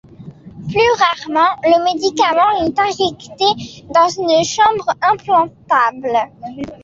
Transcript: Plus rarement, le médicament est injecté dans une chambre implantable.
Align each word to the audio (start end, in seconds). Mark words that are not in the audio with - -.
Plus 0.67 0.97
rarement, 0.97 1.59
le 1.63 1.83
médicament 1.83 2.65
est 2.65 2.79
injecté 2.79 3.85
dans 3.93 4.09
une 4.09 4.43
chambre 4.43 4.95
implantable. 4.99 6.73